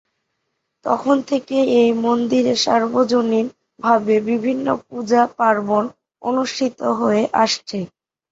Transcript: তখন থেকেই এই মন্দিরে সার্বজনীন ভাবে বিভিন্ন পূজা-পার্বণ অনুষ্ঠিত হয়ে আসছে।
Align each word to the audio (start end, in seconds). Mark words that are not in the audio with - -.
তখন 0.85 1.15
থেকেই 1.29 1.65
এই 1.79 1.91
মন্দিরে 2.05 2.53
সার্বজনীন 2.63 3.47
ভাবে 3.79 4.15
বিভিন্ন 4.29 4.65
পূজা-পার্বণ 4.85 5.83
অনুষ্ঠিত 6.21 6.79
হয়ে 6.99 7.23
আসছে। 7.43 7.79